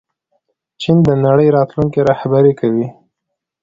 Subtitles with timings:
[0.81, 2.87] چین د نړۍ راتلونکی رهبري کوي.